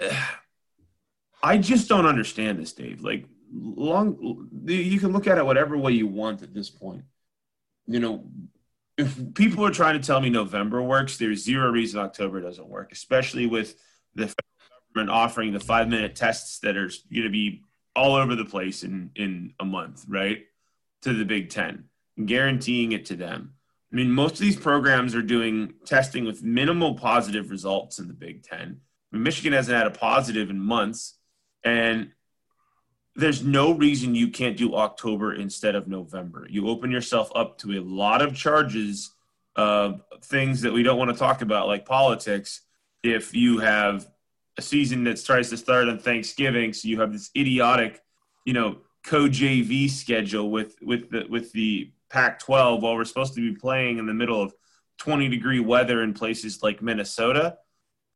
I 1.43 1.59
just 1.59 1.89
don't 1.89 2.07
understand 2.07 2.59
this, 2.59 2.73
Dave. 2.73 3.03
Like, 3.03 3.25
long, 3.53 4.49
you 4.65 5.01
can 5.01 5.13
look 5.13 5.27
at 5.27 5.37
it 5.37 5.45
whatever 5.45 5.77
way 5.77 5.93
you 5.93 6.07
want 6.07 6.43
at 6.43 6.55
this 6.55 6.71
point. 6.71 7.03
You 7.87 7.99
know, 7.99 8.25
if 8.97 9.17
people 9.35 9.67
are 9.67 9.73
trying 9.73 10.01
to 10.01 10.07
tell 10.07 10.21
me 10.21 10.31
November 10.31 10.81
works, 10.81 11.17
there's 11.17 11.43
zero 11.43 11.71
reason 11.71 11.99
October 11.99 12.41
doesn't 12.41 12.69
work, 12.69 12.93
especially 12.93 13.47
with 13.47 13.75
the 14.15 14.33
government 14.95 15.11
offering 15.11 15.53
the 15.53 15.61
five 15.61 15.89
minute 15.89 16.15
tests 16.15 16.61
that 16.61 16.77
are 16.77 16.91
going 17.13 17.25
to 17.25 17.31
be 17.31 17.65
all 17.97 18.15
over 18.15 18.37
the 18.37 18.45
place 18.45 18.85
in 18.85 19.11
in 19.17 19.55
a 19.59 19.65
month, 19.65 20.05
right? 20.09 20.45
To 21.03 21.13
the 21.13 21.25
Big 21.25 21.51
Ten, 21.51 21.85
guaranteeing 22.25 22.93
it 22.93 23.07
to 23.07 23.17
them. 23.17 23.55
I 23.93 23.97
mean, 23.97 24.11
most 24.11 24.35
of 24.35 24.41
these 24.41 24.57
programs 24.57 25.15
are 25.15 25.23
doing 25.23 25.75
testing 25.85 26.25
with 26.25 26.43
minimal 26.43 26.95
positive 26.95 27.51
results 27.51 27.99
in 27.99 28.07
the 28.09 28.15
Big 28.15 28.43
Ten. 28.43 28.81
I 29.13 29.17
mean, 29.17 29.23
Michigan 29.23 29.55
hasn't 29.55 29.77
had 29.77 29.87
a 29.87 29.91
positive 29.91 30.51
in 30.51 30.61
months, 30.61 31.19
and 31.65 32.13
there's 33.17 33.43
no 33.43 33.73
reason 33.73 34.15
you 34.15 34.29
can't 34.29 34.57
do 34.57 34.75
October 34.75 35.35
instead 35.35 35.75
of 35.75 35.89
November. 35.89 36.47
You 36.49 36.69
open 36.69 36.91
yourself 36.91 37.33
up 37.35 37.59
to 37.59 37.73
a 37.73 37.81
lot 37.81 38.23
of 38.23 38.37
charges 38.37 39.11
of 39.57 40.03
things 40.23 40.61
that 40.63 40.73
we 40.73 40.83
don't 40.83 40.99
want 40.99 41.11
to 41.11 41.17
talk 41.17 41.43
about, 41.43 41.67
like 41.67 41.85
politics, 41.85 42.61
if 43.03 43.35
you 43.35 43.59
have 43.59 44.09
a 44.57 44.63
season 44.63 45.05
that 45.05 45.23
tries 45.25 45.51
to 45.51 45.57
start 45.57 45.89
on 45.89 45.99
Thanksgiving, 45.99 46.73
so 46.73 46.89
you 46.89 47.01
have 47.01 47.13
this 47.13 47.31
idiotic, 47.37 48.01
you 48.45 48.53
know, 48.53 48.79
co 49.05 49.29
JV 49.29 49.91
schedule 49.91 50.51
with 50.51 50.77
with 50.83 51.11
the 51.11 51.27
with 51.29 51.53
the 51.53 51.91
Pac-12 52.11 52.81
while 52.81 52.95
we're 52.95 53.05
supposed 53.05 53.35
to 53.35 53.41
be 53.41 53.57
playing 53.57 53.99
in 53.99 54.07
the 54.07 54.15
middle 54.15 54.41
of 54.41 54.53
20 54.99 55.29
degree 55.29 55.61
weather 55.61 56.03
in 56.03 56.15
places 56.15 56.63
like 56.63 56.83
Minnesota. 56.83 57.57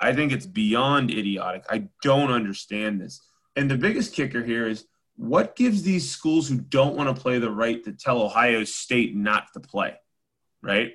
I 0.00 0.12
think 0.12 0.32
it's 0.32 0.46
beyond 0.46 1.10
idiotic. 1.10 1.64
I 1.70 1.88
don't 2.02 2.32
understand 2.32 3.00
this. 3.00 3.20
And 3.54 3.70
the 3.70 3.76
biggest 3.76 4.14
kicker 4.14 4.42
here 4.42 4.66
is 4.66 4.86
what 5.16 5.54
gives 5.56 5.82
these 5.82 6.10
schools 6.10 6.48
who 6.48 6.58
don't 6.58 6.96
want 6.96 7.14
to 7.14 7.22
play 7.22 7.38
the 7.38 7.50
right 7.50 7.82
to 7.84 7.92
tell 7.92 8.22
Ohio 8.22 8.64
State 8.64 9.14
not 9.14 9.52
to 9.52 9.60
play? 9.60 9.94
Right? 10.62 10.92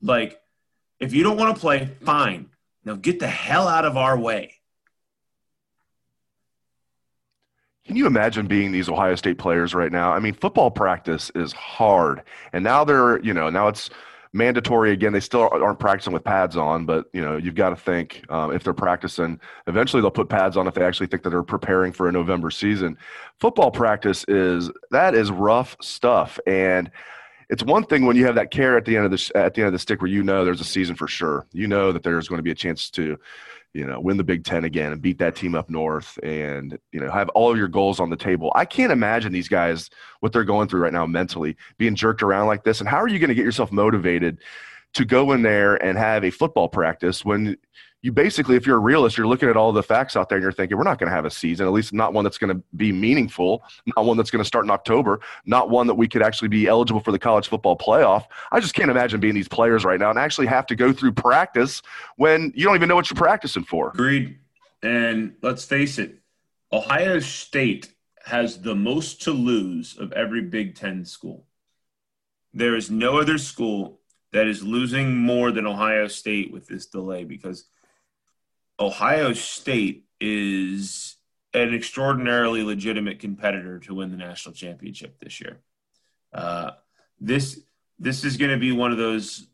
Like, 0.00 0.38
if 1.00 1.12
you 1.12 1.22
don't 1.22 1.36
want 1.36 1.54
to 1.54 1.60
play, 1.60 1.90
fine. 2.04 2.50
Now 2.84 2.94
get 2.94 3.18
the 3.18 3.26
hell 3.26 3.66
out 3.66 3.84
of 3.84 3.96
our 3.96 4.18
way. 4.18 4.54
Can 7.86 7.96
you 7.96 8.06
imagine 8.06 8.46
being 8.46 8.72
these 8.72 8.88
Ohio 8.88 9.14
State 9.14 9.36
players 9.36 9.74
right 9.74 9.92
now? 9.92 10.12
I 10.12 10.18
mean, 10.18 10.32
football 10.32 10.70
practice 10.70 11.30
is 11.34 11.52
hard. 11.52 12.22
And 12.52 12.64
now 12.64 12.82
they're, 12.82 13.20
you 13.20 13.34
know, 13.34 13.50
now 13.50 13.68
it's 13.68 13.90
mandatory 14.34 14.90
again. 14.92 15.12
They 15.12 15.20
still 15.20 15.48
aren't 15.50 15.78
practicing 15.78 16.12
with 16.12 16.24
pads 16.24 16.56
on, 16.56 16.84
but 16.84 17.06
you 17.12 17.22
know 17.22 17.36
you've 17.36 17.54
got 17.54 17.70
to 17.70 17.76
think 17.76 18.24
um, 18.28 18.52
if 18.52 18.64
they're 18.64 18.74
practicing. 18.74 19.40
Eventually, 19.66 20.02
they'll 20.02 20.10
put 20.10 20.28
pads 20.28 20.56
on 20.56 20.66
if 20.66 20.74
they 20.74 20.84
actually 20.84 21.06
think 21.06 21.22
that 21.22 21.30
they're 21.30 21.42
preparing 21.42 21.92
for 21.92 22.08
a 22.08 22.12
November 22.12 22.50
season. 22.50 22.98
Football 23.38 23.70
practice 23.70 24.24
is 24.28 24.70
that 24.90 25.14
is 25.14 25.30
rough 25.30 25.76
stuff, 25.80 26.38
and 26.46 26.90
it's 27.48 27.62
one 27.62 27.84
thing 27.84 28.04
when 28.06 28.16
you 28.16 28.26
have 28.26 28.34
that 28.34 28.50
care 28.50 28.76
at 28.76 28.84
the 28.84 28.96
end 28.96 29.06
of 29.06 29.12
the 29.12 29.32
at 29.36 29.54
the 29.54 29.62
end 29.62 29.68
of 29.68 29.72
the 29.72 29.78
stick 29.78 30.02
where 30.02 30.10
you 30.10 30.22
know 30.22 30.44
there's 30.44 30.60
a 30.60 30.64
season 30.64 30.96
for 30.96 31.06
sure. 31.06 31.46
You 31.52 31.68
know 31.68 31.92
that 31.92 32.02
there's 32.02 32.28
going 32.28 32.38
to 32.38 32.42
be 32.42 32.50
a 32.50 32.56
chance 32.56 32.90
to 32.90 33.18
you 33.74 33.84
know, 33.84 34.00
win 34.00 34.16
the 34.16 34.24
Big 34.24 34.44
Ten 34.44 34.64
again 34.64 34.92
and 34.92 35.02
beat 35.02 35.18
that 35.18 35.34
team 35.34 35.54
up 35.54 35.68
north 35.68 36.18
and, 36.22 36.78
you 36.92 37.00
know, 37.00 37.10
have 37.10 37.28
all 37.30 37.50
of 37.50 37.58
your 37.58 37.68
goals 37.68 37.98
on 37.98 38.08
the 38.08 38.16
table. 38.16 38.52
I 38.54 38.64
can't 38.64 38.92
imagine 38.92 39.32
these 39.32 39.48
guys, 39.48 39.90
what 40.20 40.32
they're 40.32 40.44
going 40.44 40.68
through 40.68 40.80
right 40.80 40.92
now 40.92 41.06
mentally, 41.06 41.56
being 41.76 41.96
jerked 41.96 42.22
around 42.22 42.46
like 42.46 42.62
this. 42.62 42.80
And 42.80 42.88
how 42.88 42.98
are 42.98 43.08
you 43.08 43.18
going 43.18 43.28
to 43.28 43.34
get 43.34 43.44
yourself 43.44 43.72
motivated 43.72 44.38
to 44.94 45.04
go 45.04 45.32
in 45.32 45.42
there 45.42 45.74
and 45.84 45.98
have 45.98 46.24
a 46.24 46.30
football 46.30 46.68
practice 46.68 47.24
when 47.24 47.56
you 48.04 48.12
basically, 48.12 48.54
if 48.54 48.66
you're 48.66 48.76
a 48.76 48.80
realist, 48.80 49.16
you're 49.16 49.26
looking 49.26 49.48
at 49.48 49.56
all 49.56 49.72
the 49.72 49.82
facts 49.82 50.14
out 50.14 50.28
there 50.28 50.36
and 50.36 50.42
you're 50.42 50.52
thinking, 50.52 50.76
we're 50.76 50.84
not 50.84 50.98
going 50.98 51.08
to 51.08 51.16
have 51.16 51.24
a 51.24 51.30
season, 51.30 51.66
at 51.66 51.72
least 51.72 51.94
not 51.94 52.12
one 52.12 52.22
that's 52.22 52.36
going 52.36 52.54
to 52.54 52.62
be 52.76 52.92
meaningful, 52.92 53.64
not 53.96 54.04
one 54.04 54.18
that's 54.18 54.30
going 54.30 54.42
to 54.42 54.46
start 54.46 54.66
in 54.66 54.70
October, 54.70 55.20
not 55.46 55.70
one 55.70 55.86
that 55.86 55.94
we 55.94 56.06
could 56.06 56.20
actually 56.20 56.48
be 56.48 56.66
eligible 56.66 57.00
for 57.00 57.12
the 57.12 57.18
college 57.18 57.48
football 57.48 57.78
playoff. 57.78 58.26
I 58.52 58.60
just 58.60 58.74
can't 58.74 58.90
imagine 58.90 59.20
being 59.20 59.34
these 59.34 59.48
players 59.48 59.86
right 59.86 59.98
now 59.98 60.10
and 60.10 60.18
actually 60.18 60.48
have 60.48 60.66
to 60.66 60.76
go 60.76 60.92
through 60.92 61.12
practice 61.12 61.80
when 62.16 62.52
you 62.54 62.66
don't 62.66 62.74
even 62.74 62.90
know 62.90 62.94
what 62.94 63.08
you're 63.08 63.16
practicing 63.16 63.64
for. 63.64 63.88
Agreed. 63.94 64.38
And 64.82 65.36
let's 65.40 65.64
face 65.64 65.98
it, 65.98 66.18
Ohio 66.70 67.20
State 67.20 67.90
has 68.26 68.60
the 68.60 68.74
most 68.74 69.22
to 69.22 69.30
lose 69.30 69.96
of 69.96 70.12
every 70.12 70.42
Big 70.42 70.74
Ten 70.74 71.06
school. 71.06 71.46
There 72.52 72.76
is 72.76 72.90
no 72.90 73.18
other 73.18 73.38
school 73.38 74.00
that 74.32 74.46
is 74.46 74.62
losing 74.62 75.16
more 75.16 75.52
than 75.52 75.66
Ohio 75.66 76.06
State 76.06 76.52
with 76.52 76.66
this 76.66 76.84
delay 76.84 77.24
because 77.24 77.64
Ohio 78.78 79.32
State 79.32 80.04
is 80.20 81.16
an 81.52 81.72
extraordinarily 81.72 82.62
legitimate 82.62 83.20
competitor 83.20 83.78
to 83.80 83.94
win 83.94 84.10
the 84.10 84.16
national 84.16 84.54
championship 84.54 85.18
this 85.20 85.40
year. 85.40 85.60
Uh, 86.32 86.72
this 87.20 87.60
this 87.98 88.24
is 88.24 88.36
going 88.36 88.50
to 88.50 88.58
be 88.58 88.72
one 88.72 88.90
of 88.90 88.98
those 88.98 89.46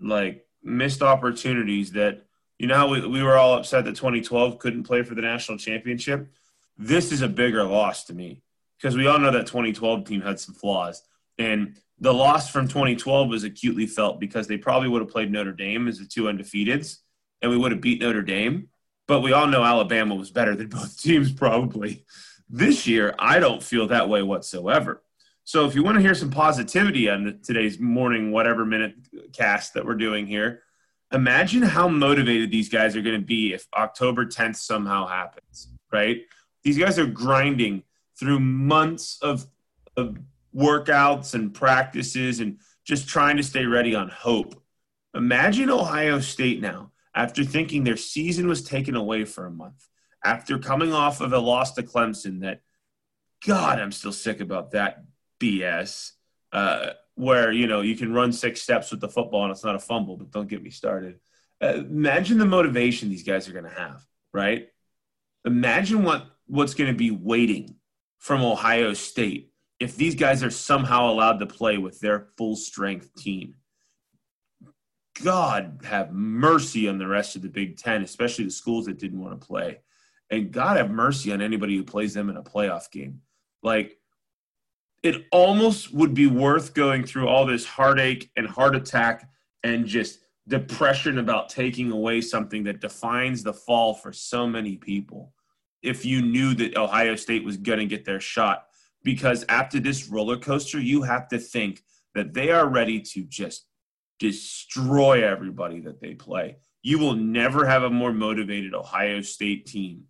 like 0.00 0.46
missed 0.62 1.02
opportunities 1.02 1.92
that 1.92 2.26
you 2.58 2.66
know 2.66 2.88
we, 2.88 3.06
we 3.06 3.22
were 3.22 3.38
all 3.38 3.54
upset 3.54 3.86
that 3.86 3.96
2012 3.96 4.58
couldn't 4.58 4.82
play 4.82 5.02
for 5.02 5.14
the 5.14 5.22
national 5.22 5.56
championship. 5.56 6.28
This 6.76 7.12
is 7.12 7.22
a 7.22 7.28
bigger 7.28 7.64
loss 7.64 8.04
to 8.04 8.14
me 8.14 8.42
because 8.76 8.96
we 8.96 9.06
all 9.06 9.18
know 9.18 9.30
that 9.30 9.46
2012 9.46 10.04
team 10.04 10.20
had 10.20 10.38
some 10.38 10.54
flaws, 10.54 11.02
and 11.38 11.76
the 11.98 12.12
loss 12.12 12.50
from 12.50 12.68
2012 12.68 13.28
was 13.28 13.44
acutely 13.44 13.86
felt 13.86 14.20
because 14.20 14.46
they 14.46 14.58
probably 14.58 14.88
would 14.88 15.00
have 15.00 15.10
played 15.10 15.32
Notre 15.32 15.52
Dame 15.52 15.88
as 15.88 15.98
the 15.98 16.04
two 16.04 16.24
undefeateds 16.24 16.98
and 17.42 17.50
we 17.50 17.56
would 17.56 17.72
have 17.72 17.80
beat 17.80 18.00
Notre 18.00 18.22
Dame. 18.22 18.68
But 19.06 19.20
we 19.20 19.32
all 19.32 19.46
know 19.46 19.64
Alabama 19.64 20.14
was 20.14 20.30
better 20.30 20.54
than 20.54 20.68
both 20.68 21.00
teams, 21.00 21.32
probably. 21.32 22.04
This 22.48 22.86
year, 22.86 23.14
I 23.18 23.38
don't 23.38 23.62
feel 23.62 23.88
that 23.88 24.08
way 24.08 24.22
whatsoever. 24.22 25.02
So 25.44 25.66
if 25.66 25.74
you 25.74 25.82
want 25.82 25.96
to 25.96 26.02
hear 26.02 26.14
some 26.14 26.30
positivity 26.30 27.08
on 27.08 27.40
today's 27.42 27.80
morning, 27.80 28.30
whatever 28.30 28.64
minute 28.64 28.94
cast 29.32 29.74
that 29.74 29.84
we're 29.84 29.94
doing 29.94 30.26
here, 30.26 30.62
imagine 31.12 31.62
how 31.62 31.88
motivated 31.88 32.50
these 32.50 32.68
guys 32.68 32.94
are 32.94 33.02
going 33.02 33.20
to 33.20 33.26
be 33.26 33.52
if 33.52 33.66
October 33.76 34.26
10th 34.26 34.56
somehow 34.56 35.06
happens, 35.06 35.68
right? 35.92 36.22
These 36.62 36.78
guys 36.78 36.98
are 36.98 37.06
grinding 37.06 37.82
through 38.16 38.38
months 38.38 39.18
of, 39.22 39.46
of 39.96 40.18
workouts 40.54 41.34
and 41.34 41.52
practices 41.52 42.40
and 42.40 42.58
just 42.84 43.08
trying 43.08 43.36
to 43.36 43.42
stay 43.42 43.64
ready 43.64 43.94
on 43.94 44.08
hope. 44.08 44.60
Imagine 45.14 45.70
Ohio 45.70 46.20
State 46.20 46.60
now 46.60 46.89
after 47.14 47.44
thinking 47.44 47.84
their 47.84 47.96
season 47.96 48.48
was 48.48 48.62
taken 48.62 48.94
away 48.94 49.24
for 49.24 49.46
a 49.46 49.50
month, 49.50 49.86
after 50.24 50.58
coming 50.58 50.92
off 50.92 51.20
of 51.20 51.32
a 51.32 51.38
loss 51.38 51.74
to 51.74 51.82
Clemson 51.82 52.40
that, 52.40 52.60
God, 53.46 53.78
I'm 53.78 53.92
still 53.92 54.12
sick 54.12 54.40
about 54.40 54.72
that 54.72 55.04
BS. 55.40 56.12
Uh, 56.52 56.90
where 57.20 57.52
you 57.52 57.66
know 57.66 57.82
you 57.82 57.96
can 57.96 58.14
run 58.14 58.32
six 58.32 58.62
steps 58.62 58.90
with 58.90 59.00
the 59.00 59.08
football 59.08 59.44
and 59.44 59.52
it's 59.52 59.64
not 59.64 59.74
a 59.74 59.78
fumble, 59.78 60.16
but 60.16 60.30
don't 60.30 60.48
get 60.48 60.62
me 60.62 60.70
started. 60.70 61.20
Uh, 61.62 61.74
imagine 61.74 62.38
the 62.38 62.46
motivation 62.46 63.10
these 63.10 63.22
guys 63.22 63.48
are 63.48 63.52
going 63.52 63.64
to 63.64 63.70
have, 63.70 64.02
right? 64.32 64.68
Imagine 65.44 66.02
what 66.02 66.24
what's 66.46 66.74
going 66.74 66.90
to 66.90 66.96
be 66.96 67.10
waiting 67.10 67.76
from 68.18 68.42
Ohio 68.42 68.94
State 68.94 69.52
if 69.78 69.96
these 69.96 70.14
guys 70.14 70.42
are 70.42 70.50
somehow 70.50 71.10
allowed 71.10 71.38
to 71.40 71.46
play 71.46 71.78
with 71.78 72.00
their 72.00 72.28
full 72.36 72.56
strength 72.56 73.14
team. 73.14 73.54
God 75.22 75.80
have 75.84 76.12
mercy 76.12 76.88
on 76.88 76.98
the 76.98 77.06
rest 77.06 77.36
of 77.36 77.42
the 77.42 77.48
Big 77.48 77.76
Ten, 77.76 78.02
especially 78.02 78.44
the 78.44 78.50
schools 78.50 78.86
that 78.86 78.98
didn't 78.98 79.20
want 79.20 79.40
to 79.40 79.46
play. 79.46 79.80
And 80.30 80.52
God 80.52 80.76
have 80.76 80.90
mercy 80.90 81.32
on 81.32 81.42
anybody 81.42 81.76
who 81.76 81.84
plays 81.84 82.14
them 82.14 82.30
in 82.30 82.36
a 82.36 82.42
playoff 82.42 82.90
game. 82.90 83.20
Like, 83.62 83.98
it 85.02 85.26
almost 85.32 85.92
would 85.92 86.14
be 86.14 86.26
worth 86.26 86.74
going 86.74 87.04
through 87.04 87.28
all 87.28 87.46
this 87.46 87.64
heartache 87.64 88.30
and 88.36 88.46
heart 88.46 88.76
attack 88.76 89.28
and 89.64 89.86
just 89.86 90.20
depression 90.46 91.18
about 91.18 91.48
taking 91.48 91.90
away 91.90 92.20
something 92.20 92.64
that 92.64 92.80
defines 92.80 93.42
the 93.42 93.52
fall 93.52 93.94
for 93.94 94.12
so 94.12 94.46
many 94.46 94.76
people 94.76 95.32
if 95.82 96.04
you 96.04 96.20
knew 96.20 96.54
that 96.54 96.76
Ohio 96.76 97.16
State 97.16 97.44
was 97.44 97.56
going 97.56 97.78
to 97.78 97.86
get 97.86 98.04
their 98.04 98.20
shot. 98.20 98.66
Because 99.02 99.44
after 99.48 99.80
this 99.80 100.08
roller 100.08 100.36
coaster, 100.36 100.78
you 100.78 101.02
have 101.02 101.28
to 101.28 101.38
think 101.38 101.82
that 102.14 102.34
they 102.34 102.50
are 102.50 102.68
ready 102.68 103.00
to 103.00 103.22
just 103.24 103.66
destroy 104.20 105.26
everybody 105.26 105.80
that 105.80 106.00
they 106.00 106.14
play. 106.14 106.58
You 106.82 106.98
will 106.98 107.14
never 107.14 107.66
have 107.66 107.82
a 107.82 107.90
more 107.90 108.12
motivated 108.12 108.74
Ohio 108.74 109.22
State 109.22 109.66
team, 109.66 110.04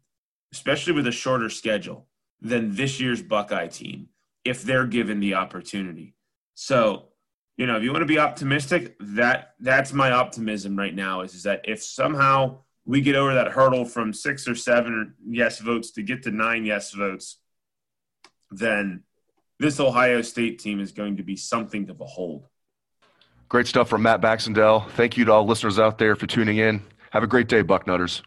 especially 0.53 0.93
with 0.93 1.07
a 1.07 1.13
shorter 1.13 1.49
schedule, 1.49 2.07
than 2.43 2.75
this 2.75 3.01
year's 3.01 3.23
Buckeye 3.23 3.69
team 3.69 4.09
if 4.45 4.63
they're 4.63 4.87
given 4.87 5.21
the 5.21 5.35
opportunity. 5.35 6.15
So, 6.55 7.09
you 7.57 7.67
know, 7.67 7.77
if 7.77 7.83
you 7.83 7.93
want 7.93 8.03
to 8.03 8.07
be 8.07 8.19
optimistic, 8.19 8.97
that 9.01 9.55
that's 9.61 9.93
my 9.93 10.11
optimism 10.11 10.77
right 10.77 10.95
now 10.95 11.23
is, 11.23 11.35
is 11.35 11.43
that 11.45 11.63
if 11.65 11.83
somehow 11.83 12.61
we 12.85 13.01
get 13.01 13.17
over 13.17 13.35
that 13.35 13.53
hurdle 13.53 13.85
from 13.85 14.13
six 14.13 14.49
or 14.49 14.55
seven 14.55 15.15
yes 15.27 15.59
votes 15.59 15.91
to 15.93 16.03
get 16.03 16.23
to 16.25 16.31
nine 16.31 16.65
yes 16.65 16.93
votes, 16.93 17.39
then 18.51 19.03
this 19.59 19.79
Ohio 19.79 20.23
State 20.23 20.59
team 20.59 20.81
is 20.81 20.93
going 20.93 21.19
to 21.19 21.23
be 21.23 21.37
something 21.37 21.87
to 21.87 21.95
behold. 21.95 22.47
Great 23.51 23.67
stuff 23.67 23.89
from 23.89 24.03
Matt 24.03 24.21
Baxendale. 24.21 24.87
Thank 24.91 25.17
you 25.17 25.25
to 25.25 25.33
all 25.33 25.45
listeners 25.45 25.81
out 25.81 25.99
there 25.99 26.15
for 26.15 26.29
tuning 26.29 26.59
in. 26.59 26.83
Have 27.11 27.25
a 27.25 27.27
great 27.27 27.49
day, 27.49 27.65
Bucknutters. 27.65 28.23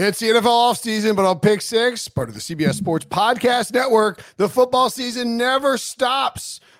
It's 0.00 0.20
the 0.20 0.28
NFL 0.28 0.42
offseason, 0.44 1.16
but 1.16 1.24
on 1.24 1.40
Pick 1.40 1.60
Six, 1.60 2.06
part 2.06 2.28
of 2.28 2.36
the 2.36 2.40
CBS 2.40 2.74
Sports 2.74 3.04
Podcast 3.04 3.72
Network, 3.74 4.22
the 4.36 4.48
football 4.48 4.90
season 4.90 5.36
never 5.36 5.76
stops. 5.76 6.60